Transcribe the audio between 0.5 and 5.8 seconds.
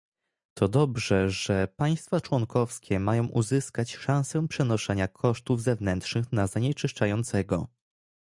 To dobrze, że państwa członkowskie mają uzyskać szansę przenoszenia kosztów